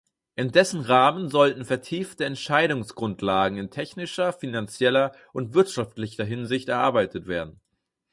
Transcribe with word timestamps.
In 0.35 0.49
dessen 0.51 0.81
Rahmen 0.81 1.29
sollten 1.29 1.63
vertiefte 1.63 2.25
Entscheidungsgrundlagen 2.25 3.59
in 3.59 3.69
technischer, 3.69 4.33
finanzieller 4.33 5.11
und 5.31 5.53
wirtschaftlicher 5.53 6.23
Hinsicht 6.23 6.69
erarbeitet 6.69 7.27
werden. 7.27 7.61